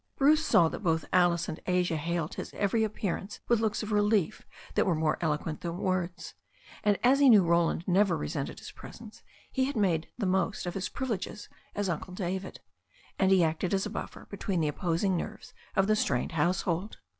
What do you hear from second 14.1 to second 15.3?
between the opposing